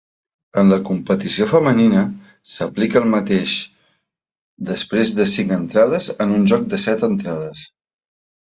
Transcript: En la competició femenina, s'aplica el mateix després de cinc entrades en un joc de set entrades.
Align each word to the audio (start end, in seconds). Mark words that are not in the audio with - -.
En 0.59 0.69
la 0.71 0.77
competició 0.85 1.45
femenina, 1.51 2.05
s'aplica 2.53 2.97
el 3.01 3.05
mateix 3.13 3.53
després 4.71 5.13
de 5.21 5.29
cinc 5.35 5.55
entrades 5.59 6.11
en 6.27 6.35
un 6.39 6.49
joc 6.55 6.67
de 6.73 6.81
set 6.89 7.07
entrades. 7.11 7.63